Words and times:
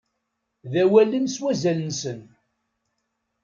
D 0.71 0.73
awalen 0.83 1.25
s 1.33 1.35
wazal-nsen. 1.41 2.19